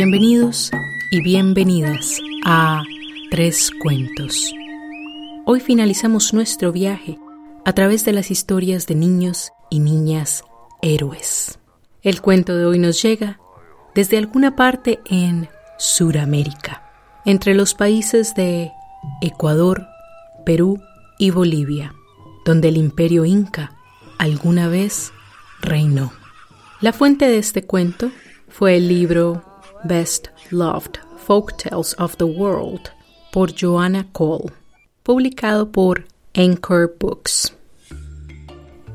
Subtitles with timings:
[0.00, 0.70] Bienvenidos
[1.10, 2.84] y bienvenidas a
[3.32, 4.54] Tres Cuentos.
[5.44, 7.18] Hoy finalizamos nuestro viaje
[7.64, 10.44] a través de las historias de niños y niñas
[10.82, 11.58] héroes.
[12.02, 13.40] El cuento de hoy nos llega
[13.96, 16.92] desde alguna parte en Suramérica,
[17.24, 18.70] entre los países de
[19.20, 19.84] Ecuador,
[20.46, 20.80] Perú
[21.18, 21.92] y Bolivia,
[22.44, 23.74] donde el imperio inca
[24.16, 25.10] alguna vez
[25.60, 26.12] reinó.
[26.80, 28.12] La fuente de este cuento
[28.48, 29.47] fue el libro
[29.84, 32.90] Best Loved Folk Tales of the World
[33.32, 34.52] por Joanna Cole,
[35.02, 37.54] publicado por Anchor Books.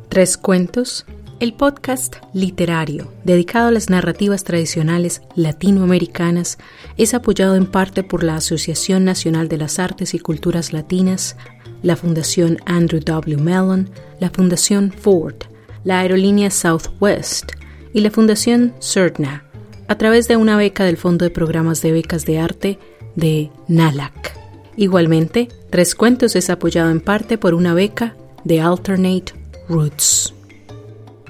[0.09, 1.05] Tres cuentos,
[1.39, 6.57] el podcast literario dedicado a las narrativas tradicionales latinoamericanas,
[6.97, 11.37] es apoyado en parte por la Asociación Nacional de las Artes y Culturas Latinas,
[11.81, 13.37] la Fundación Andrew W.
[13.37, 13.89] Mellon,
[14.19, 15.35] la Fundación Ford,
[15.83, 17.53] la aerolínea Southwest
[17.93, 19.43] y la Fundación CERTNA
[19.87, 22.79] a través de una beca del Fondo de Programas de Becas de Arte
[23.15, 24.37] de NALAC.
[24.75, 29.33] Igualmente, Tres Cuentos es apoyado en parte por una beca de Alternate
[29.67, 30.33] Roots.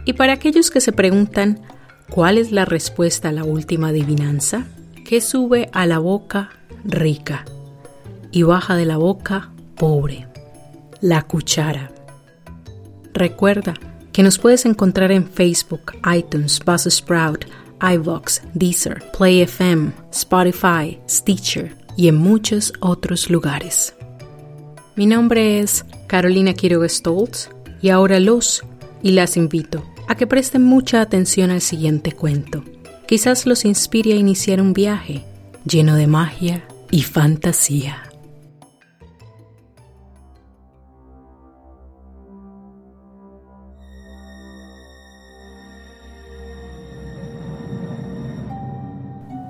[0.06, 1.62] Y para aquellos que se preguntan
[2.09, 4.68] cuál es la respuesta a la última adivinanza,
[5.06, 6.50] ¿qué sube a la boca
[6.84, 7.46] rica
[8.31, 10.28] y baja de la boca pobre?
[11.02, 11.92] La cuchara.
[13.14, 13.74] Recuerda
[14.12, 17.46] que nos puedes encontrar en Facebook, iTunes, Buzzsprout,
[17.84, 23.94] iVox, Deezer, Play FM, Spotify, Stitcher y en muchos otros lugares.
[24.95, 27.50] Mi nombre es Carolina Quiroga Stoltz
[27.81, 28.64] y ahora los
[29.02, 32.64] y las invito a que presten mucha atención al siguiente cuento.
[33.08, 35.23] Quizás los inspire a iniciar un viaje
[35.66, 38.12] lleno de magia y fantasía.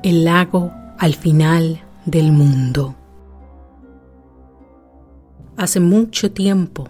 [0.04, 2.94] El lago al final del mundo.
[5.56, 6.90] Hace mucho tiempo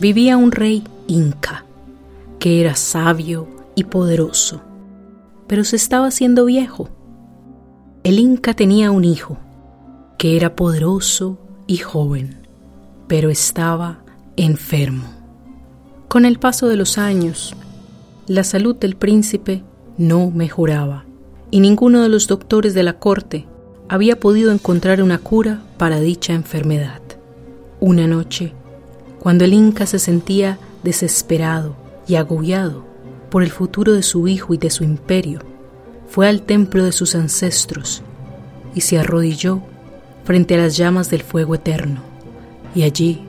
[0.00, 1.66] vivía un rey inca
[2.38, 4.62] que era sabio y poderoso,
[5.46, 6.88] pero se estaba haciendo viejo.
[8.02, 9.36] El inca tenía un hijo
[10.16, 12.46] que era poderoso y joven,
[13.08, 13.98] pero estaba
[14.36, 15.04] enfermo.
[16.08, 17.54] Con el paso de los años,
[18.26, 19.62] la salud del príncipe
[19.98, 21.04] no mejoraba
[21.50, 23.46] y ninguno de los doctores de la corte
[23.88, 27.00] había podido encontrar una cura para dicha enfermedad.
[27.80, 28.52] Una noche,
[29.18, 31.74] cuando el Inca se sentía desesperado
[32.06, 32.84] y agobiado
[33.30, 35.40] por el futuro de su hijo y de su imperio,
[36.08, 38.02] fue al templo de sus ancestros
[38.74, 39.62] y se arrodilló
[40.24, 42.02] frente a las llamas del fuego eterno,
[42.74, 43.22] y allí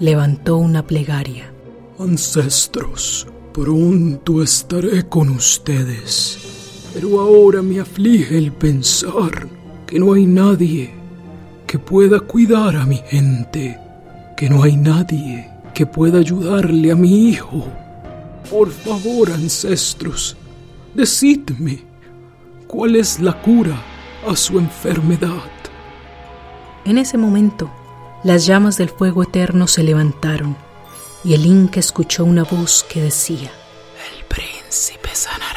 [0.00, 1.52] levantó una plegaria.
[1.98, 6.57] Ancestros, pronto estaré con ustedes
[6.94, 9.48] pero ahora me aflige el pensar
[9.86, 10.94] que no hay nadie
[11.66, 13.78] que pueda cuidar a mi gente,
[14.36, 17.68] que no hay nadie que pueda ayudarle a mi hijo.
[18.50, 20.36] Por favor, ancestros,
[20.94, 21.84] decidme
[22.66, 23.80] cuál es la cura
[24.26, 25.50] a su enfermedad.
[26.84, 27.70] En ese momento,
[28.24, 30.56] las llamas del fuego eterno se levantaron
[31.24, 33.50] y el Inca escuchó una voz que decía,
[34.16, 35.47] El príncipe sanará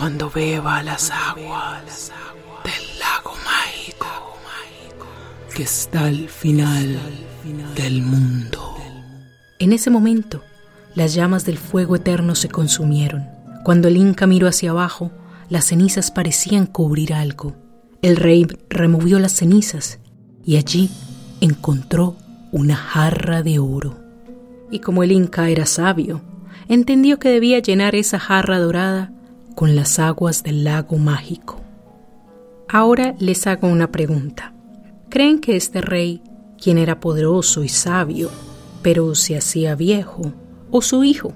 [0.00, 2.10] cuando beba las aguas
[2.64, 4.06] del lago mágico
[5.54, 6.98] que está al final
[7.76, 8.76] del mundo.
[9.58, 10.42] En ese momento,
[10.94, 13.28] las llamas del fuego eterno se consumieron.
[13.62, 15.12] Cuando el Inca miró hacia abajo,
[15.50, 17.54] las cenizas parecían cubrir algo.
[18.00, 19.98] El rey removió las cenizas
[20.46, 20.88] y allí
[21.42, 22.16] encontró
[22.52, 23.98] una jarra de oro.
[24.70, 26.22] Y como el Inca era sabio,
[26.68, 29.12] entendió que debía llenar esa jarra dorada
[29.54, 31.60] con las aguas del lago mágico.
[32.68, 34.54] Ahora les hago una pregunta.
[35.08, 36.22] ¿Creen que este rey,
[36.62, 38.30] quien era poderoso y sabio,
[38.82, 40.32] pero se hacía viejo,
[40.70, 41.32] o su hijo,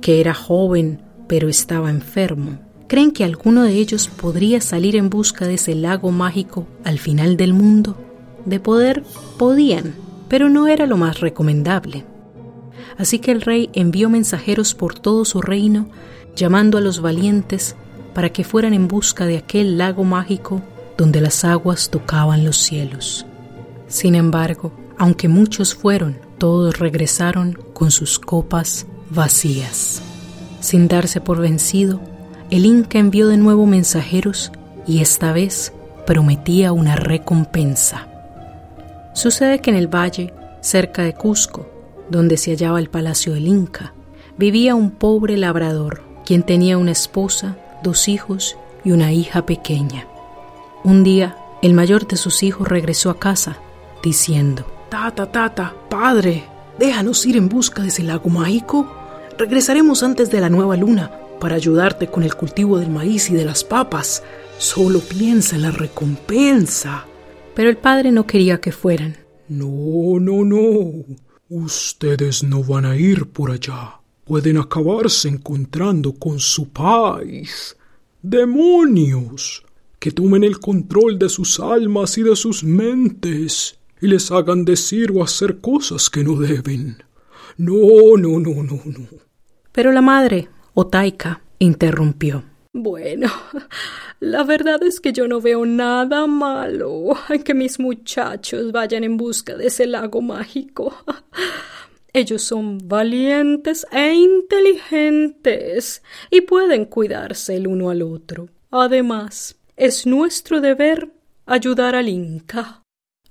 [0.00, 2.58] que era joven, pero estaba enfermo,
[2.88, 7.36] creen que alguno de ellos podría salir en busca de ese lago mágico al final
[7.36, 7.96] del mundo?
[8.46, 9.04] De poder
[9.38, 9.94] podían,
[10.28, 12.04] pero no era lo más recomendable.
[12.96, 15.88] Así que el rey envió mensajeros por todo su reino
[16.36, 17.76] llamando a los valientes
[18.14, 20.62] para que fueran en busca de aquel lago mágico
[20.96, 23.26] donde las aguas tocaban los cielos.
[23.88, 30.02] Sin embargo, aunque muchos fueron, todos regresaron con sus copas vacías.
[30.60, 32.00] Sin darse por vencido,
[32.50, 34.52] el Inca envió de nuevo mensajeros
[34.86, 35.72] y esta vez
[36.06, 38.08] prometía una recompensa.
[39.14, 41.66] Sucede que en el valle, cerca de Cusco,
[42.10, 43.94] donde se hallaba el palacio del Inca,
[44.36, 50.06] vivía un pobre labrador quien tenía una esposa, dos hijos y una hija pequeña.
[50.84, 53.58] Un día, el mayor de sus hijos regresó a casa,
[54.00, 56.44] diciendo, Tata, tata, padre,
[56.78, 58.88] déjanos ir en busca de ese lago mágico.
[59.38, 61.10] Regresaremos antes de la nueva luna
[61.40, 64.22] para ayudarte con el cultivo del maíz y de las papas.
[64.56, 67.06] Solo piensa en la recompensa.
[67.56, 69.16] Pero el padre no quería que fueran.
[69.48, 71.04] No, no, no.
[71.48, 73.99] Ustedes no van a ir por allá.
[74.30, 77.76] Pueden acabarse encontrando con su país.
[78.22, 79.64] ¡Demonios!
[79.98, 85.10] Que tomen el control de sus almas y de sus mentes y les hagan decir
[85.12, 87.02] o hacer cosas que no deben.
[87.56, 87.74] No,
[88.18, 89.08] no, no, no, no.
[89.72, 92.44] Pero la madre, Otaika, interrumpió.
[92.72, 93.32] Bueno,
[94.20, 99.16] la verdad es que yo no veo nada malo en que mis muchachos vayan en
[99.16, 100.94] busca de ese lago mágico.
[102.12, 108.48] Ellos son valientes e inteligentes y pueden cuidarse el uno al otro.
[108.70, 111.12] Además, es nuestro deber
[111.46, 112.82] ayudar al Inca.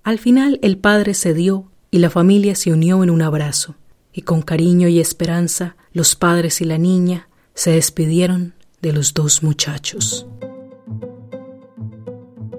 [0.04, 3.76] Al final el padre cedió y la familia se unió en un abrazo,
[4.14, 9.44] y con cariño y esperanza los padres y la niña se despidieron de los dos
[9.44, 10.26] muchachos.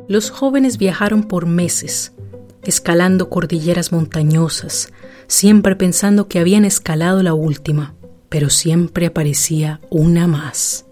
[0.09, 2.13] Los jóvenes viajaron por meses,
[2.63, 4.93] escalando cordilleras montañosas,
[5.31, 7.95] siempre pensando que habían escalado la última,
[8.29, 10.87] pero siempre aparecía una más.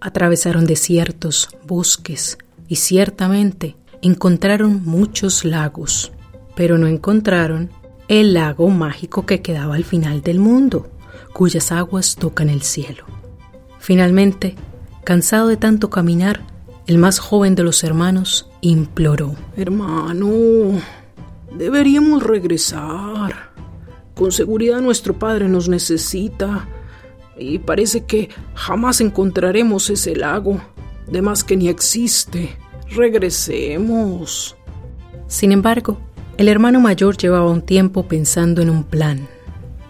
[0.00, 2.36] Atravesaron desiertos, bosques
[2.66, 6.10] y ciertamente encontraron muchos lagos,
[6.56, 7.70] pero no encontraron
[8.08, 10.90] el lago mágico que quedaba al final del mundo,
[11.32, 13.04] cuyas aguas tocan el cielo.
[13.78, 14.56] Finalmente,
[15.04, 16.40] cansado de tanto caminar,
[16.88, 19.36] el más joven de los hermanos imploró.
[19.56, 20.28] Hermano,
[21.56, 23.50] deberíamos regresar.
[24.14, 26.68] Con seguridad nuestro padre nos necesita.
[27.38, 30.60] Y parece que jamás encontraremos ese lago.
[31.06, 32.56] De más que ni existe.
[32.90, 34.56] Regresemos.
[35.26, 35.98] Sin embargo,
[36.36, 39.28] el hermano mayor llevaba un tiempo pensando en un plan.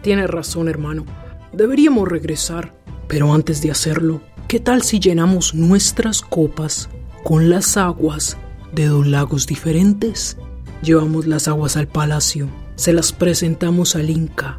[0.02, 1.04] Tienes razón, hermano.
[1.52, 2.74] Deberíamos regresar.
[3.08, 6.88] Pero antes de hacerlo, ¿qué tal si llenamos nuestras copas
[7.24, 8.36] con las aguas
[8.72, 10.36] de dos lagos diferentes?
[10.82, 14.58] Llevamos las aguas al palacio, se las presentamos al Inca,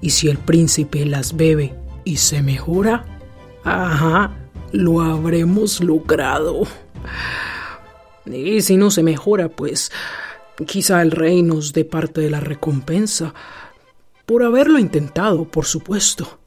[0.00, 1.74] y si el príncipe las bebe
[2.04, 3.04] y se mejora,
[3.64, 4.32] ajá,
[4.72, 6.62] lo habremos logrado.
[8.24, 9.90] Y si no se mejora, pues
[10.66, 13.34] quizá el rey nos dé parte de la recompensa,
[14.26, 16.38] por haberlo intentado, por supuesto.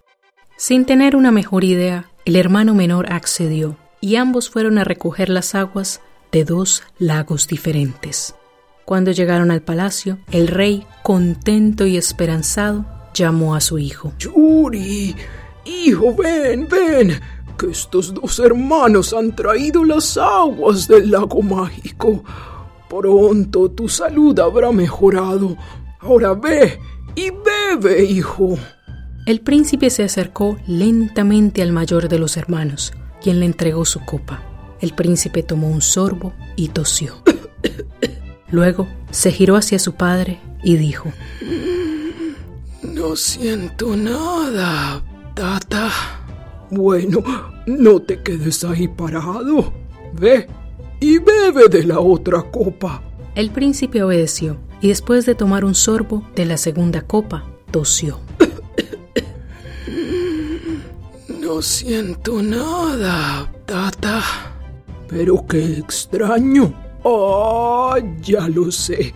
[0.56, 5.56] Sin tener una mejor idea, el hermano menor accedió y ambos fueron a recoger las
[5.56, 6.01] aguas
[6.31, 8.35] de dos lagos diferentes.
[8.85, 14.13] Cuando llegaron al palacio, el rey, contento y esperanzado, llamó a su hijo.
[14.17, 15.15] Yuri,
[15.65, 17.19] hijo, ven, ven,
[17.57, 22.23] que estos dos hermanos han traído las aguas del lago mágico.
[22.89, 25.55] Pronto tu salud habrá mejorado.
[25.99, 26.79] Ahora ve
[27.15, 28.57] y bebe, hijo.
[29.25, 32.91] El príncipe se acercó lentamente al mayor de los hermanos,
[33.21, 34.41] quien le entregó su copa.
[34.81, 37.21] El príncipe tomó un sorbo y tosió.
[38.51, 41.12] Luego se giró hacia su padre y dijo,
[42.84, 45.01] No siento nada,
[45.34, 45.89] tata.
[46.70, 47.24] Bueno,
[47.65, 49.74] no te quedes ahí parado.
[50.13, 50.48] Ve
[51.00, 53.01] y bebe de la otra copa.
[53.36, 58.20] El príncipe obedeció y después de tomar un sorbo de la segunda copa, tosió.
[61.39, 64.22] No siento nada, tata.
[65.08, 66.74] Pero qué extraño.
[67.03, 69.13] Ah, ya lo sé.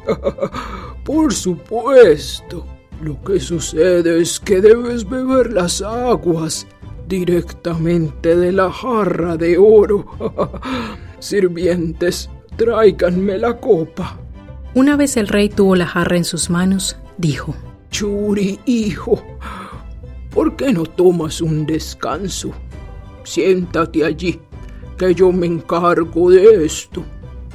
[1.03, 2.65] Por supuesto.
[3.01, 6.65] Lo que sucede es que debes beber las aguas
[7.07, 10.05] directamente de la jarra de oro.
[11.19, 14.19] Sirvientes, tráiganme la copa.
[14.73, 17.55] Una vez el rey tuvo la jarra en sus manos, dijo,
[17.91, 19.23] Churi, hijo,
[20.33, 22.51] ¿por qué no tomas un descanso?
[23.23, 24.39] Siéntate allí,
[24.97, 27.05] que yo me encargo de esto.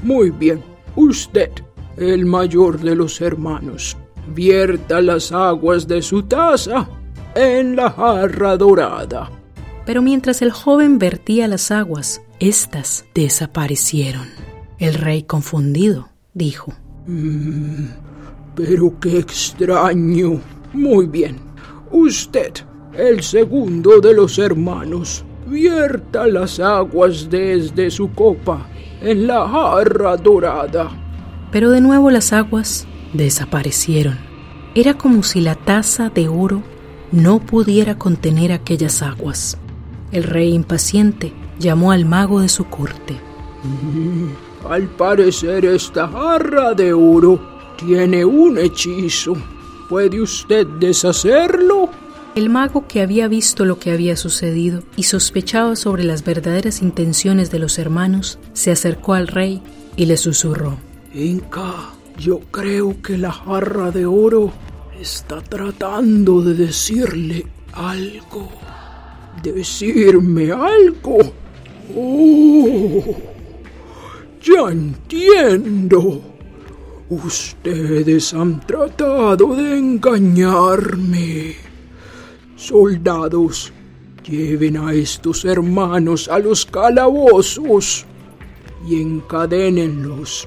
[0.02, 0.62] Muy bien,
[0.97, 1.50] usted,
[1.97, 3.97] el mayor de los hermanos,
[4.35, 6.88] vierta las aguas de su taza
[7.35, 9.30] en la jarra dorada.
[9.85, 14.28] Pero mientras el joven vertía las aguas, éstas desaparecieron.
[14.78, 16.73] El rey, confundido, dijo,
[17.07, 17.87] mm,
[18.54, 20.40] Pero qué extraño.
[20.73, 21.37] Muy bien.
[21.90, 22.52] Usted,
[22.95, 28.70] el segundo de los hermanos, vierta las aguas desde su copa
[29.00, 30.90] en la jarra dorada.
[31.50, 34.19] Pero de nuevo las aguas desaparecieron.
[34.75, 36.62] Era como si la taza de oro
[37.12, 39.59] no pudiera contener aquellas aguas.
[40.12, 43.19] El rey impaciente llamó al mago de su corte.
[43.62, 47.40] Mm, al parecer esta jarra de oro
[47.76, 49.35] tiene un hechizo.
[49.88, 51.88] ¿Puede usted deshacerlo?
[52.37, 57.51] El mago que había visto lo que había sucedido y sospechaba sobre las verdaderas intenciones
[57.51, 59.61] de los hermanos, se acercó al rey
[59.97, 60.79] y le susurró.
[61.13, 64.53] Inca, yo creo que la jarra de oro
[65.01, 68.49] está tratando de decirle algo.
[69.43, 71.19] Decirme algo.
[71.97, 73.17] Oh,
[74.41, 76.23] ya entiendo.
[77.09, 81.70] Ustedes han tratado de engañarme.
[82.61, 83.73] Soldados,
[84.23, 88.05] lleven a estos hermanos a los calabozos
[88.87, 90.47] y encadénenlos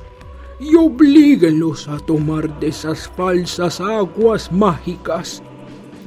[0.60, 5.42] y oblíguenlos a tomar de esas falsas aguas mágicas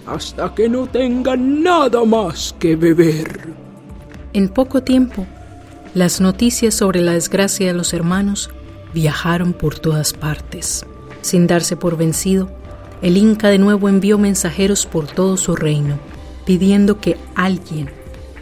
[0.06, 3.52] hasta que no tengan nada más que beber.
[4.32, 5.26] En poco tiempo,
[5.92, 8.48] las noticias sobre la desgracia de los hermanos
[8.94, 10.86] viajaron por todas partes.
[11.22, 12.48] Sin darse por vencido,
[13.02, 15.98] el Inca de nuevo envió mensajeros por todo su reino,
[16.44, 17.90] pidiendo que alguien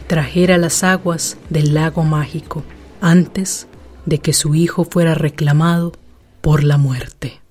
[0.07, 2.63] trajera las aguas del lago mágico
[3.01, 3.67] antes
[4.05, 5.93] de que su hijo fuera reclamado
[6.41, 7.41] por la muerte.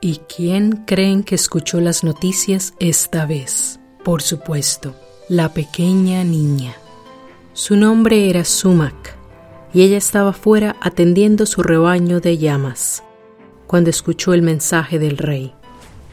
[0.00, 3.80] ¿Y quién creen que escuchó las noticias esta vez?
[4.04, 4.94] Por supuesto,
[5.28, 6.76] la pequeña niña.
[7.52, 9.16] Su nombre era Sumac
[9.74, 13.02] y ella estaba fuera atendiendo su rebaño de llamas
[13.68, 15.54] cuando escuchó el mensaje del rey.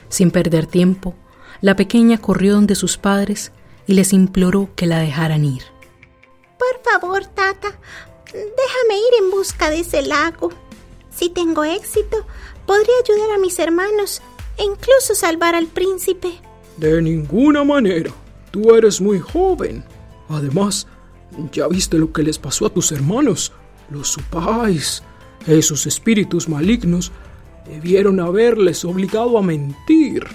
[0.09, 1.15] Sin perder tiempo,
[1.61, 3.51] la pequeña corrió donde sus padres
[3.87, 5.63] y les imploró que la dejaran ir.
[6.59, 7.79] Por favor, tata,
[8.31, 10.51] déjame ir en busca de ese lago.
[11.09, 12.27] Si tengo éxito,
[12.67, 14.21] podría ayudar a mis hermanos
[14.57, 16.33] e incluso salvar al príncipe.
[16.77, 18.11] De ninguna manera.
[18.51, 19.83] Tú eres muy joven.
[20.27, 20.87] Además,
[21.51, 23.53] ya viste lo que les pasó a tus hermanos.
[23.89, 25.03] Los supáis.
[25.47, 27.11] Esos espíritus malignos
[27.67, 30.25] debieron haberles obligado a mentir.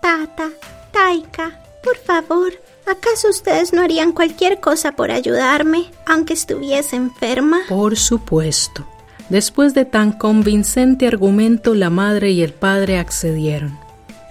[0.00, 0.50] Tata,
[0.92, 2.52] Taika, por favor,
[2.86, 7.60] ¿acaso ustedes no harían cualquier cosa por ayudarme, aunque estuviese enferma?
[7.68, 8.86] Por supuesto.
[9.28, 13.78] Después de tan convincente argumento, la madre y el padre accedieron.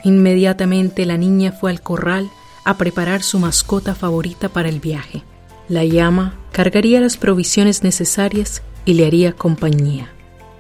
[0.03, 2.29] Inmediatamente la niña fue al corral
[2.63, 5.23] a preparar su mascota favorita para el viaje.
[5.67, 10.12] La llama cargaría las provisiones necesarias y le haría compañía.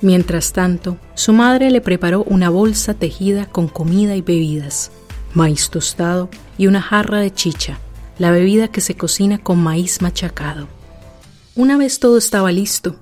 [0.03, 4.91] Mientras tanto, su madre le preparó una bolsa tejida con comida y bebidas,
[5.33, 7.79] maíz tostado y una jarra de chicha,
[8.17, 10.67] la bebida que se cocina con maíz machacado.
[11.55, 12.97] Una vez todo estaba listo,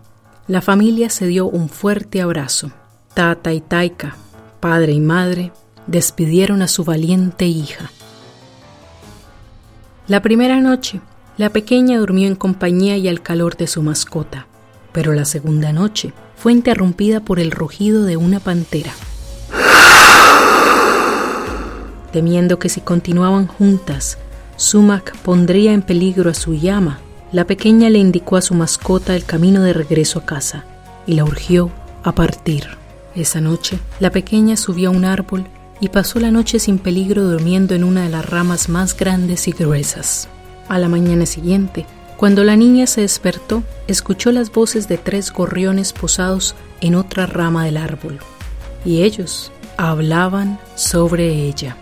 [0.48, 2.72] la familia se dio un fuerte abrazo.
[3.16, 4.16] Tata y Taika,
[4.60, 5.52] padre y madre,
[5.88, 7.90] despidieron a su valiente hija.
[10.06, 11.02] La primera noche,
[11.38, 14.46] la pequeña durmió en compañía y al calor de su mascota,
[14.92, 18.92] pero la segunda noche fue interrumpida por el rugido de una pantera.
[22.12, 24.18] Temiendo que si continuaban juntas,
[24.56, 27.00] Sumac pondría en peligro a su llama,
[27.32, 30.66] la pequeña le indicó a su mascota el camino de regreso a casa
[31.06, 31.70] y la urgió
[32.04, 32.70] a partir.
[33.14, 35.46] Esa noche, la pequeña subió a un árbol
[35.80, 39.52] y pasó la noche sin peligro durmiendo en una de las ramas más grandes y
[39.52, 40.28] gruesas.
[40.68, 41.86] A la mañana siguiente,
[42.22, 47.66] cuando la niña se despertó, escuchó las voces de tres gorriones posados en otra rama
[47.66, 48.20] del árbol,
[48.86, 51.76] y ellos hablaban sobre ella.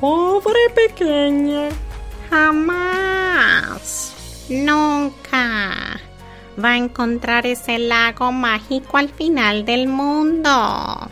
[0.00, 1.68] Pobre pequeña,
[2.30, 4.14] jamás,
[4.48, 6.00] nunca
[6.58, 11.10] va a encontrar ese lago mágico al final del mundo.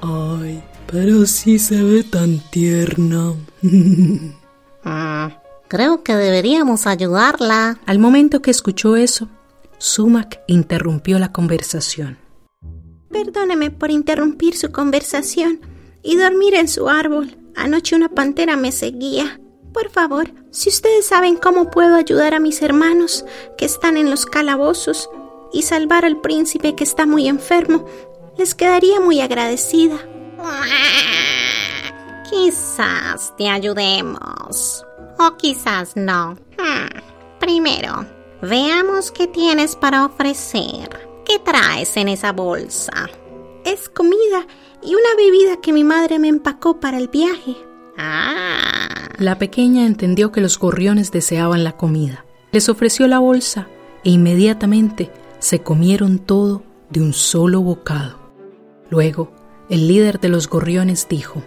[0.00, 3.34] Ay, pero sí se ve tan tierna.
[5.68, 7.78] Creo que deberíamos ayudarla.
[7.84, 9.28] Al momento que escuchó eso,
[9.76, 12.18] Sumac interrumpió la conversación.
[13.10, 15.60] Perdóneme por interrumpir su conversación
[16.02, 17.36] y dormir en su árbol.
[17.54, 19.40] Anoche una pantera me seguía.
[19.74, 23.26] Por favor, si ustedes saben cómo puedo ayudar a mis hermanos
[23.58, 25.10] que están en los calabozos
[25.52, 27.84] y salvar al príncipe que está muy enfermo,
[28.38, 29.98] les quedaría muy agradecida.
[32.30, 34.87] Quizás te ayudemos.
[35.18, 36.36] O quizás no.
[36.58, 36.98] Hmm,
[37.40, 38.04] Primero,
[38.42, 40.88] veamos qué tienes para ofrecer.
[41.24, 43.08] ¿Qué traes en esa bolsa?
[43.64, 44.46] Es comida
[44.82, 47.56] y una bebida que mi madre me empacó para el viaje.
[47.96, 48.88] Ah.
[49.18, 52.24] La pequeña entendió que los gorriones deseaban la comida.
[52.50, 53.68] Les ofreció la bolsa
[54.04, 58.18] e inmediatamente se comieron todo de un solo bocado.
[58.90, 59.32] Luego,
[59.68, 61.42] el líder de los gorriones dijo,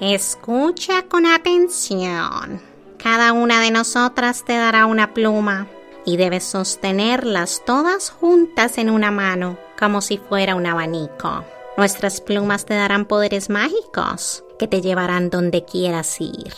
[0.00, 2.60] Escucha con atención.
[2.98, 5.68] Cada una de nosotras te dará una pluma
[6.04, 11.46] y debes sostenerlas todas juntas en una mano, como si fuera un abanico.
[11.78, 16.52] Nuestras plumas te darán poderes mágicos que te llevarán donde quieras ir.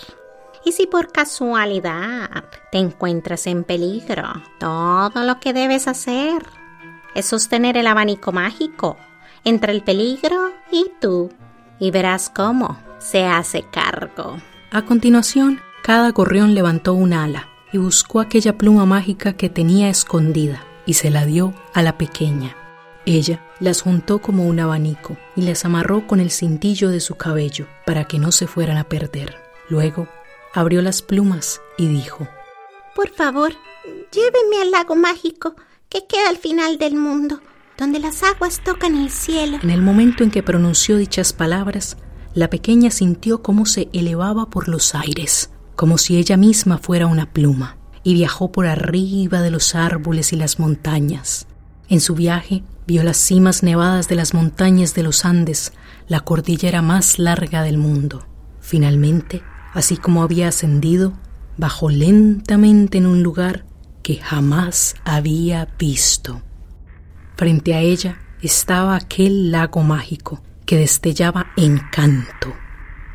[0.65, 6.45] Y si por casualidad te encuentras en peligro, todo lo que debes hacer
[7.15, 8.97] es sostener el abanico mágico
[9.45, 11.31] entre el peligro y tú,
[11.79, 14.39] y verás cómo se hace cargo.
[14.71, 20.65] A continuación, cada gorrión levantó un ala y buscó aquella pluma mágica que tenía escondida
[20.87, 22.57] y se la dio a la pequeña.
[23.07, 27.67] Ella las juntó como un abanico y las amarró con el cintillo de su cabello
[27.87, 29.37] para que no se fueran a perder.
[29.69, 30.09] Luego
[30.53, 32.29] abrió las plumas y dijo,
[32.95, 33.53] Por favor,
[34.13, 35.55] llévenme al lago mágico
[35.89, 37.41] que queda al final del mundo,
[37.79, 39.59] donde las aguas tocan el cielo.
[39.63, 41.97] En el momento en que pronunció dichas palabras,
[42.35, 47.33] la pequeña sintió cómo se elevaba por los aires, como si ella misma fuera una
[47.33, 51.47] pluma, y viajó por arriba de los árboles y las montañas.
[51.89, 55.73] En su viaje vio las cimas nevadas de las montañas de los Andes,
[56.07, 58.27] la cordillera más larga del mundo.
[58.61, 59.43] Finalmente,
[59.73, 61.15] así como había ascendido,
[61.57, 63.65] bajó lentamente en un lugar
[64.03, 66.43] que jamás había visto.
[67.37, 72.55] Frente a ella estaba aquel lago mágico que destellaba encanto.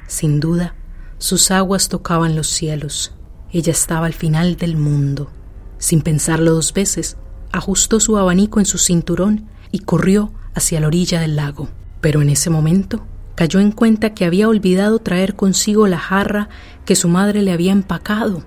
[0.08, 0.74] Sin duda,
[1.20, 3.14] sus aguas tocaban los cielos.
[3.52, 5.30] Ella estaba al final del mundo.
[5.78, 7.16] Sin pensarlo dos veces,
[7.52, 11.70] ajustó su abanico en su cinturón y corrió hacia la orilla del lago.
[12.02, 13.06] Pero en ese momento
[13.36, 16.50] cayó en cuenta que había olvidado traer consigo la jarra
[16.86, 18.44] que su madre le había empacado.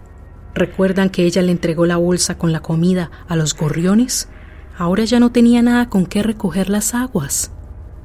[0.52, 4.28] ¿Recuerdan que ella le entregó la bolsa con la comida a los gorriones?
[4.76, 7.52] Ahora ya no tenía nada con qué recoger las aguas.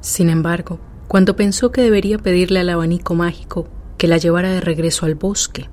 [0.00, 0.78] Sin embargo,
[1.12, 5.68] cuando pensó que debería pedirle al abanico mágico que la llevara de regreso al bosque,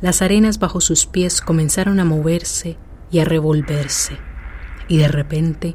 [0.00, 2.78] las arenas bajo sus pies comenzaron a moverse
[3.10, 4.16] y a revolverse,
[4.86, 5.74] y de repente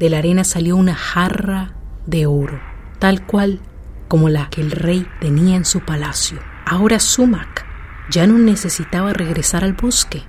[0.00, 1.76] de la arena salió una jarra
[2.06, 2.60] de oro,
[2.98, 3.60] tal cual
[4.08, 6.40] como la que el rey tenía en su palacio.
[6.66, 7.64] Ahora Sumac
[8.10, 10.24] ya no necesitaba regresar al bosque.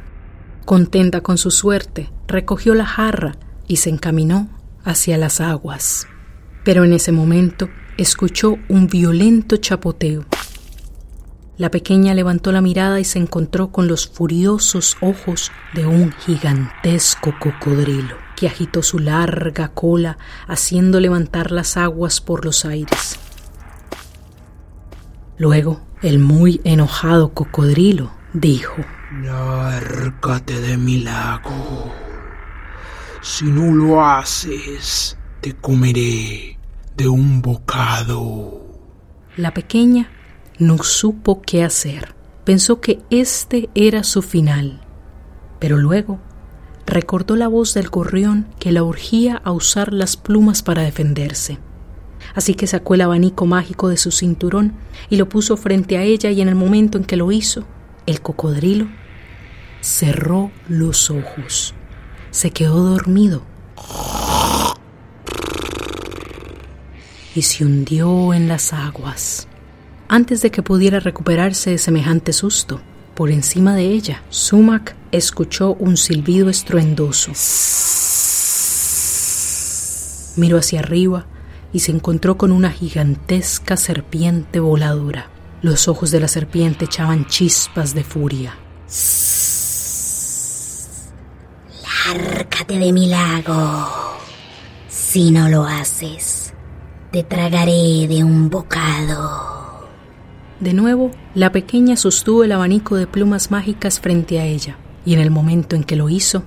[0.64, 3.32] Contenta con su suerte, recogió la jarra
[3.66, 4.48] y se encaminó
[4.84, 6.08] hacia las aguas.
[6.64, 10.26] Pero en ese momento escuchó un violento chapoteo.
[11.58, 17.34] La pequeña levantó la mirada y se encontró con los furiosos ojos de un gigantesco
[17.40, 23.20] cocodrilo que agitó su larga cola haciendo levantar las aguas por los aires.
[25.40, 28.76] Luego, el muy enojado cocodrilo dijo,
[29.24, 31.92] Lárgate de mi lago.
[33.22, 36.57] Si no lo haces, te comeré
[36.98, 38.60] de un bocado.
[39.38, 40.10] La pequeña
[40.58, 42.16] no supo qué hacer.
[42.44, 44.82] Pensó que este era su final.
[45.60, 46.20] Pero luego
[46.88, 51.60] recordó la voz del gorrión que la urgía a usar las plumas para defenderse.
[52.34, 54.74] Así que sacó el abanico mágico de su cinturón
[55.10, 57.64] y lo puso frente a ella y en el momento en que lo hizo,
[58.08, 58.88] el cocodrilo
[59.82, 61.76] cerró los ojos.
[62.32, 63.44] Se quedó dormido
[67.38, 69.48] y se hundió en las aguas.
[70.08, 72.82] Antes de que pudiera recuperarse de semejante susto,
[73.14, 77.32] por encima de ella, Sumac escuchó un silbido estruendoso.
[80.40, 81.28] Miró hacia arriba
[81.72, 85.30] y se encontró con una gigantesca serpiente voladora.
[85.62, 88.56] Los ojos de la serpiente echaban chispas de furia.
[92.08, 94.18] Lárgate de mi lago.
[94.88, 96.54] Si no lo haces,
[97.18, 99.88] te tragaré de un bocado.
[100.60, 105.22] De nuevo, la pequeña sostuvo el abanico de plumas mágicas frente a ella, y en
[105.22, 106.44] el momento en que lo hizo,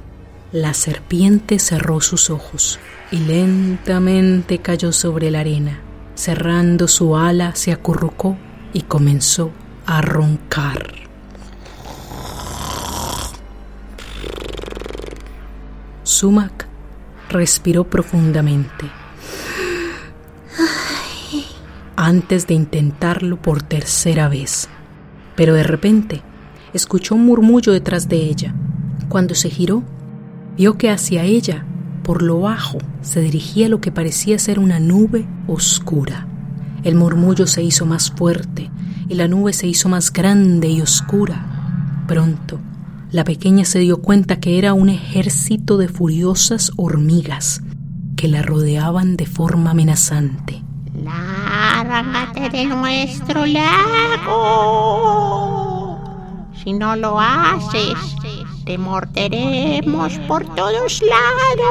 [0.53, 2.79] la serpiente cerró sus ojos
[3.11, 5.81] y lentamente cayó sobre la arena.
[6.15, 8.37] Cerrando su ala, se acurrucó
[8.73, 9.51] y comenzó
[9.87, 10.87] a roncar.
[16.05, 16.69] Sumac
[17.29, 19.00] respiró profundamente
[22.01, 24.71] antes de intentarlo por tercera vez.
[25.37, 26.23] Pero de repente
[26.73, 28.55] escuchó un murmullo detrás de ella.
[29.11, 29.83] Cuando se giró,
[30.57, 31.67] vio que hacia ella,
[32.03, 36.27] por lo bajo, se dirigía lo que parecía ser una nube oscura.
[36.85, 38.71] El murmullo se hizo más fuerte
[39.07, 42.05] y la nube se hizo más grande y oscura.
[42.09, 42.61] Pronto,
[43.13, 47.61] la pequeña se dio cuenta que era un ejército de furiosas hormigas
[48.17, 50.63] que la rodeaban de forma amenazante.
[51.61, 54.31] Lárgate de nuestro lago.
[56.55, 57.99] Si no lo haces,
[58.65, 61.69] te morderemos por todos lados.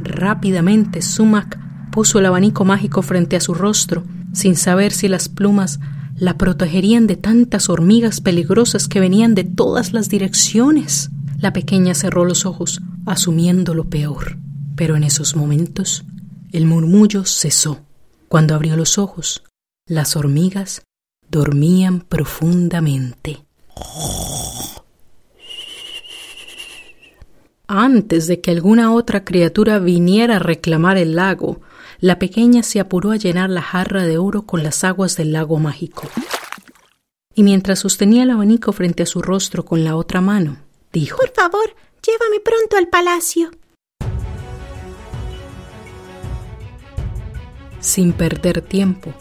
[0.00, 1.58] Rápidamente Sumac
[1.90, 5.80] puso el abanico mágico frente a su rostro, sin saber si las plumas
[6.14, 11.10] la protegerían de tantas hormigas peligrosas que venían de todas las direcciones.
[11.38, 14.36] La pequeña cerró los ojos, asumiendo lo peor.
[14.76, 16.04] Pero en esos momentos
[16.52, 17.80] el murmullo cesó.
[18.28, 19.42] Cuando abrió los ojos,
[19.86, 20.82] las hormigas
[21.30, 23.44] dormían profundamente.
[27.66, 31.60] Antes de que alguna otra criatura viniera a reclamar el lago,
[32.00, 35.58] la pequeña se apuró a llenar la jarra de oro con las aguas del lago
[35.58, 36.08] mágico.
[37.34, 40.58] Y mientras sostenía el abanico frente a su rostro con la otra mano,
[40.92, 43.50] dijo Por favor, llévame pronto al palacio.
[47.88, 49.14] Sin perder tiempo,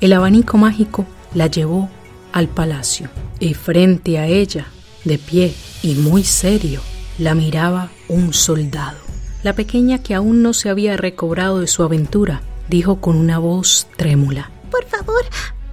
[0.00, 1.90] el abanico mágico la llevó
[2.30, 3.08] al palacio
[3.40, 4.68] y frente a ella,
[5.02, 6.80] de pie y muy serio,
[7.18, 8.98] la miraba un soldado.
[9.42, 13.88] La pequeña que aún no se había recobrado de su aventura dijo con una voz
[13.96, 14.48] trémula.
[14.70, 15.24] Por favor,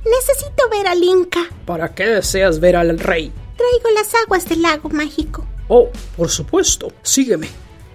[0.04, 1.42] necesito ver al Inca.
[1.68, 3.32] ¿Para qué deseas ver al rey?
[3.56, 5.46] Traigo las aguas del lago mágico.
[5.68, 6.92] Oh, por supuesto.
[7.04, 7.50] Sígueme.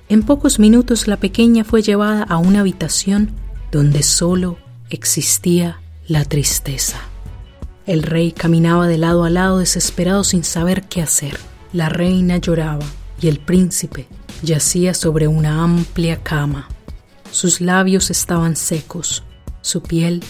[0.08, 4.58] En pocos minutos la pequeña fue llevada a una habitación donde solo
[4.90, 6.98] existía la tristeza.
[7.86, 11.38] El rey caminaba de lado a lado desesperado sin saber qué hacer.
[11.72, 12.84] La reina lloraba
[13.20, 14.08] y el príncipe
[14.42, 16.68] yacía sobre una amplia cama.
[17.30, 19.22] Sus labios estaban secos,
[19.60, 20.22] su piel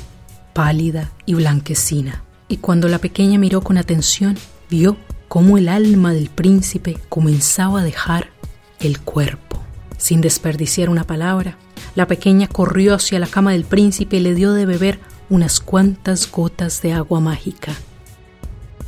[0.52, 2.24] pálida y blanquecina.
[2.48, 4.38] Y cuando la pequeña miró con atención,
[4.70, 4.96] vio
[5.28, 8.30] cómo el alma del príncipe comenzaba a dejar
[8.80, 9.62] el cuerpo.
[9.98, 11.58] Sin desperdiciar una palabra,
[11.96, 16.30] la pequeña corrió hacia la cama del príncipe y le dio de beber unas cuantas
[16.30, 17.74] gotas de agua mágica.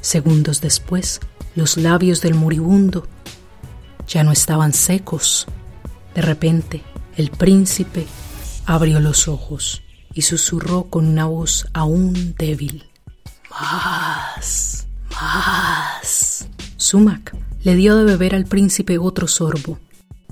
[0.01, 1.21] Segundos después,
[1.57, 3.09] los labios del moribundo
[4.07, 5.47] ya no estaban secos.
[6.14, 6.83] De repente,
[7.16, 8.07] el príncipe
[8.66, 12.85] abrió los ojos y susurró con una voz aún débil.
[13.51, 16.49] Más, más.
[16.77, 19.79] Sumac le dio de beber al príncipe otro sorbo.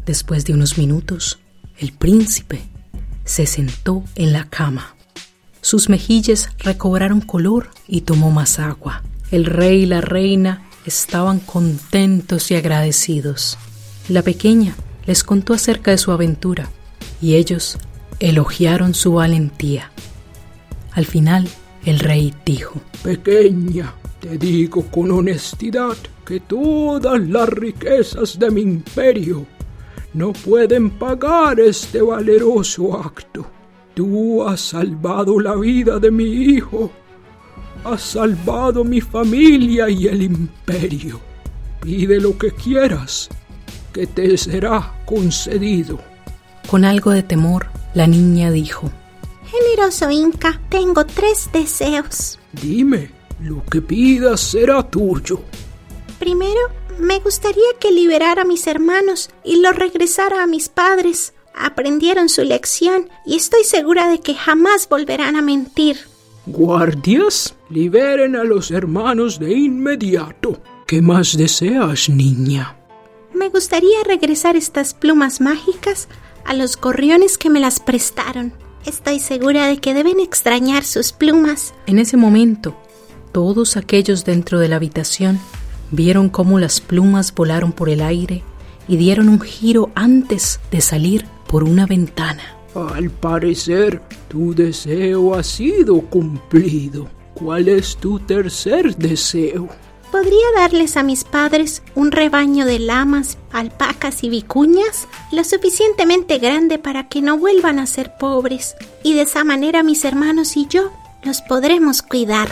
[0.04, 1.40] Después de unos minutos,
[1.78, 2.62] el príncipe
[3.24, 4.94] se sentó en la cama.
[5.60, 9.02] Sus mejillas recobraron color y tomó más agua.
[9.30, 13.58] El rey y la reina estaban contentos y agradecidos.
[14.08, 16.70] La pequeña les contó acerca de su aventura
[17.20, 17.78] y ellos
[18.20, 19.90] elogiaron su valentía.
[20.92, 21.48] Al final,
[21.84, 29.46] el rey dijo, Pequeña, te digo con honestidad que todas las riquezas de mi imperio
[30.16, 33.44] no pueden pagar este valeroso acto.
[33.92, 36.90] Tú has salvado la vida de mi hijo,
[37.85, 41.20] has salvado mi familia y el imperio.
[41.83, 43.29] Pide lo que quieras,
[43.92, 45.98] que te será concedido.
[46.66, 48.90] Con algo de temor, la niña dijo,
[49.44, 52.38] Generoso Inca, tengo tres deseos.
[52.52, 55.40] Dime, lo que pidas será tuyo.
[56.18, 56.61] Primero,
[56.98, 61.35] me gustaría que liberara a mis hermanos y los regresara a mis padres.
[61.54, 65.98] Aprendieron su lección y estoy segura de que jamás volverán a mentir.
[66.46, 70.61] Guardias, liberen a los hermanos de inmediato.
[70.87, 72.76] ¿Qué más deseas, niña?
[73.35, 76.09] Me gustaría regresar estas plumas mágicas
[76.44, 78.52] a los gorriones que me las prestaron.
[78.85, 81.74] Estoy segura de que deben extrañar sus plumas.
[81.87, 82.76] En ese momento,
[83.32, 85.40] todos aquellos dentro de la habitación
[85.90, 88.42] vieron cómo las plumas volaron por el aire
[88.88, 92.42] y dieron un giro antes de salir por una ventana.
[92.75, 97.09] Al parecer, tu deseo ha sido cumplido.
[97.35, 99.68] ¿Cuál es tu tercer deseo?
[100.12, 106.79] ¿Podría darles a mis padres un rebaño de lamas, alpacas y vicuñas lo suficientemente grande
[106.79, 108.77] para que no vuelvan a ser pobres?
[109.03, 110.90] Y de esa manera mis hermanos y yo
[111.22, 112.49] los podremos cuidar.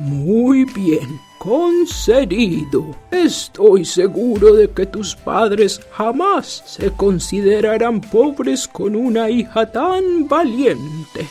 [0.00, 2.96] Muy bien, concedido.
[3.10, 11.28] Estoy seguro de que tus padres jamás se considerarán pobres con una hija tan valiente.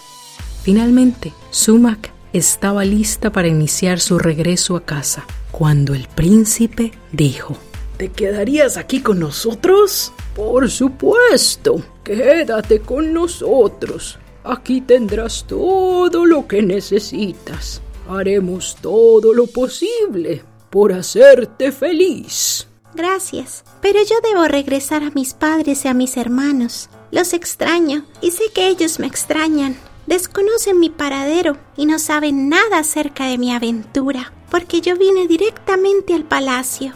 [0.61, 7.57] Finalmente, Sumac estaba lista para iniciar su regreso a casa cuando el príncipe dijo,
[7.97, 10.13] ¿Te quedarías aquí con nosotros?
[10.35, 14.19] Por supuesto, quédate con nosotros.
[14.43, 17.82] Aquí tendrás todo lo que necesitas.
[18.07, 22.67] Haremos todo lo posible por hacerte feliz.
[22.95, 26.89] Gracias, pero yo debo regresar a mis padres y a mis hermanos.
[27.11, 29.75] Los extraño y sé que ellos me extrañan.
[30.05, 36.13] Desconocen mi paradero y no saben nada acerca de mi aventura, porque yo vine directamente
[36.13, 36.93] al palacio.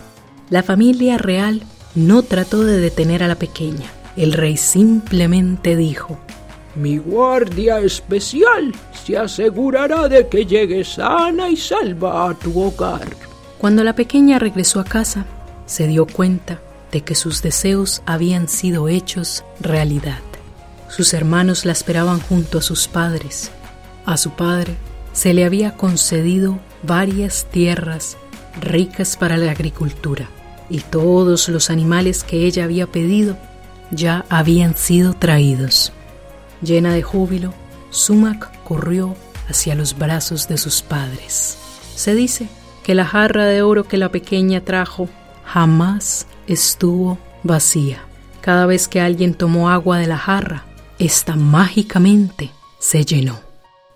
[0.49, 1.63] La familia real
[1.95, 3.91] no trató de detener a la pequeña.
[4.17, 6.19] El rey simplemente dijo,
[6.77, 13.07] Mi guardia especial se asegurará de que llegue sana y salva a tu hogar.
[13.57, 15.25] Cuando la pequeña regresó a casa,
[15.65, 16.59] se dio cuenta
[16.91, 20.19] de que sus deseos habían sido hechos realidad.
[20.87, 23.49] Sus hermanos la esperaban junto a sus padres.
[24.05, 24.75] A su padre
[25.13, 28.17] se le había concedido varias tierras
[28.61, 30.29] ricas para la agricultura
[30.69, 33.35] y todos los animales que ella había pedido
[33.89, 35.91] ya habían sido traídos.
[36.61, 37.53] Llena de júbilo,
[37.89, 39.15] Sumac corrió
[39.47, 41.57] hacia los brazos de sus padres.
[41.95, 42.47] Se dice
[42.83, 45.09] que la jarra de oro que la pequeña trajo
[45.45, 47.99] jamás estuvo vacía.
[48.41, 50.65] Cada vez que alguien tomó agua de la jarra,
[50.99, 53.39] esta mágicamente se llenó.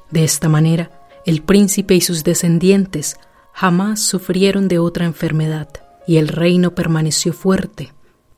[0.09, 0.91] De esta manera,
[1.25, 3.17] el príncipe y sus descendientes
[3.53, 5.69] jamás sufrieron de otra enfermedad
[6.07, 7.93] y el reino permaneció fuerte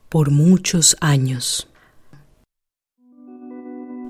[0.10, 1.68] por muchos años.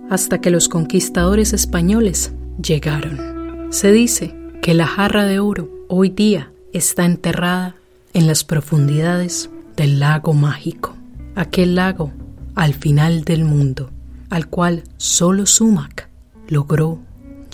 [0.10, 3.68] Hasta que los conquistadores españoles llegaron.
[3.72, 7.76] Se dice que la jarra de oro hoy día está enterrada
[8.14, 10.96] en las profundidades del lago mágico,
[11.36, 12.12] aquel lago
[12.56, 13.90] al final del mundo,
[14.30, 16.10] al cual solo Sumac
[16.48, 17.00] logró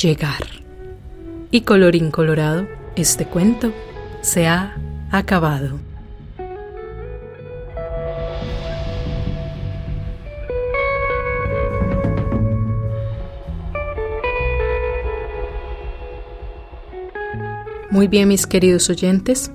[0.01, 0.43] llegar.
[1.51, 3.73] Y colorín colorado, este cuento
[4.21, 4.75] se ha
[5.11, 5.79] acabado.
[17.91, 19.51] Muy bien, mis queridos oyentes,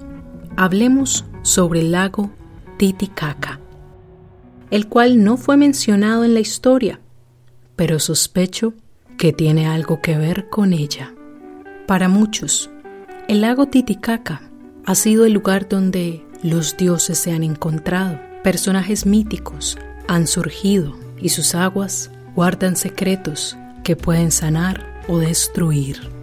[0.56, 2.32] hablemos sobre el lago
[2.78, 3.60] Titicaca,
[4.72, 6.98] el cual no fue mencionado en la historia,
[7.76, 8.74] pero sospecho
[9.18, 11.14] que tiene algo que ver con ella.
[11.86, 12.70] Para muchos,
[13.28, 14.42] el lago Titicaca
[14.84, 21.28] ha sido el lugar donde los dioses se han encontrado, personajes míticos han surgido y
[21.28, 26.13] sus aguas guardan secretos que pueden sanar o destruir.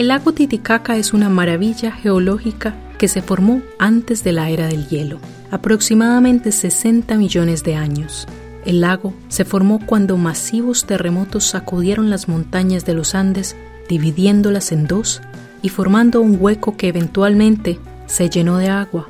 [0.00, 4.88] El lago Titicaca es una maravilla geológica que se formó antes de la era del
[4.88, 5.18] hielo,
[5.50, 8.26] aproximadamente 60 millones de años.
[8.64, 13.56] El lago se formó cuando masivos terremotos sacudieron las montañas de los Andes,
[13.90, 15.20] dividiéndolas en dos
[15.60, 19.06] y formando un hueco que eventualmente se llenó de agua,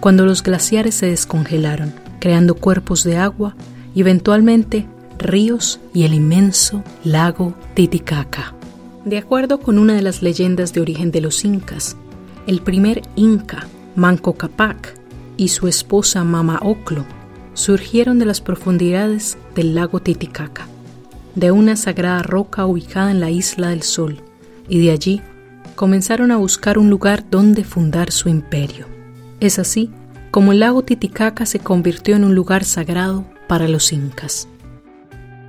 [0.00, 3.54] cuando los glaciares se descongelaron, creando cuerpos de agua
[3.94, 8.53] y eventualmente ríos y el inmenso lago Titicaca.
[9.04, 11.96] De acuerdo con una de las leyendas de origen de los incas,
[12.46, 14.98] el primer inca, Manco Capac,
[15.36, 17.04] y su esposa Mama Oclo
[17.54, 20.68] surgieron de las profundidades del lago Titicaca,
[21.34, 24.22] de una sagrada roca ubicada en la isla del Sol,
[24.68, 25.22] y de allí
[25.74, 28.86] comenzaron a buscar un lugar donde fundar su imperio.
[29.40, 29.90] Es así
[30.30, 34.48] como el lago Titicaca se convirtió en un lugar sagrado para los incas.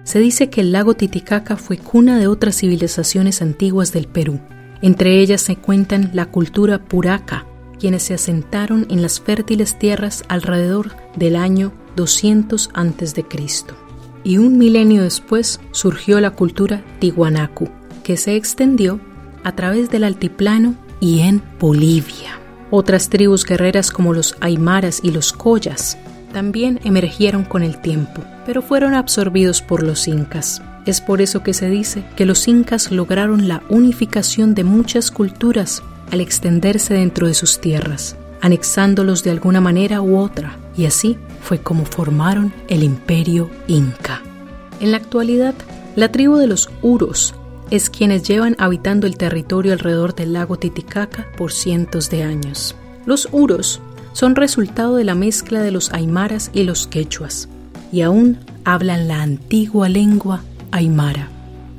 [0.06, 4.40] Se dice que el lago Titicaca fue cuna de otras civilizaciones antiguas del Perú.
[4.84, 7.48] Entre ellas se cuentan la cultura puraca,
[7.80, 13.26] quienes se asentaron en las fértiles tierras alrededor del año 200 a.C.
[14.24, 17.70] Y un milenio después surgió la cultura tihuanacu,
[18.04, 19.00] que se extendió
[19.44, 22.40] a través del altiplano y en Bolivia.
[22.70, 25.98] Otras tribus guerreras como los aymaras y los collas
[26.36, 30.62] también emergieron con el tiempo, pero fueron absorbidos por los incas.
[30.86, 35.82] Es por eso que se dice que los incas lograron la unificación de muchas culturas
[36.12, 41.60] al extenderse dentro de sus tierras, anexándolos de alguna manera u otra, y así fue
[41.60, 44.22] como formaron el imperio inca.
[44.82, 45.56] En la actualidad,
[45.96, 47.34] la tribu de los Uros
[47.72, 52.76] es quienes llevan habitando el territorio alrededor del lago Titicaca por cientos de años.
[53.06, 53.80] Los Uros
[54.16, 57.50] son resultado de la mezcla de los aymaras y los quechuas,
[57.92, 61.28] y aún hablan la antigua lengua aymara.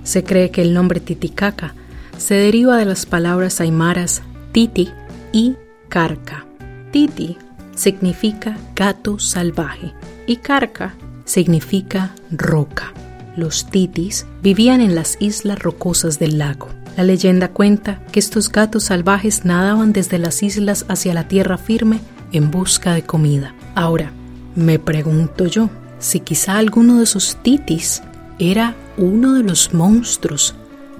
[0.04, 1.74] Se cree que el nombre Titicaca
[2.18, 4.20] se deriva de las palabras aymaras
[4.52, 4.90] titi
[5.32, 5.56] y
[5.88, 6.44] carca.
[6.90, 7.38] Titi
[7.74, 9.94] significa gato salvaje
[10.26, 10.94] y carca
[11.24, 12.92] significa roca.
[13.34, 16.68] Los titis vivían en las islas rocosas del lago.
[16.98, 22.00] La leyenda cuenta que estos gatos salvajes nadaban desde las islas hacia la tierra firme
[22.36, 23.54] en busca de comida.
[23.74, 24.12] Ahora,
[24.54, 28.02] me pregunto yo si quizá alguno de esos titis
[28.38, 30.54] era uno de los monstruos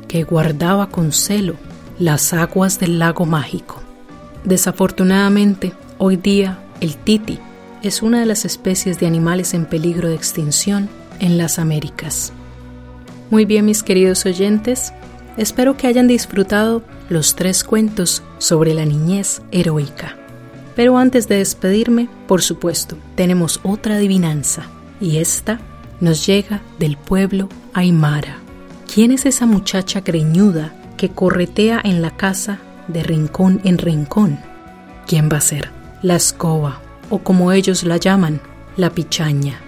[0.09, 1.55] que guardaba con celo
[1.99, 3.83] las aguas del lago mágico.
[4.45, 7.39] Desafortunadamente, hoy día el titi
[7.83, 10.89] es una de las especies de animales en peligro de extinción
[11.21, 12.33] en las Américas.
[13.31, 14.93] Muy bien mis queridos oyentes,
[15.37, 20.17] espero que hayan disfrutado los tres cuentos sobre la niñez heroica.
[20.77, 24.65] Pero antes de despedirme, por supuesto, tenemos otra adivinanza,
[25.01, 25.59] y esta
[26.01, 28.39] nos llega del pueblo Aymara.
[28.93, 32.59] ¿Quién es esa muchacha greñuda que corretea en la casa
[32.89, 34.39] de rincón en rincón?
[35.07, 35.71] ¿Quién va a ser?
[36.03, 38.43] La escoba, o como ellos la llaman,
[38.77, 39.61] la pichaña.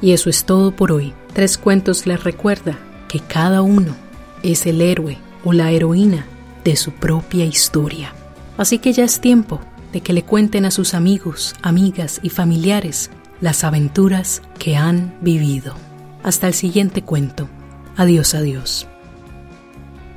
[0.00, 1.12] Y eso es todo por hoy.
[1.34, 3.94] Tres cuentos les recuerda que cada uno
[4.42, 6.24] es el héroe o la heroína
[6.64, 8.14] de su propia historia.
[8.56, 9.60] Así que ya es tiempo
[9.92, 15.74] de que le cuenten a sus amigos, amigas y familiares las aventuras que han vivido.
[16.22, 17.48] Hasta el siguiente cuento.
[17.96, 18.86] Adiós, adiós.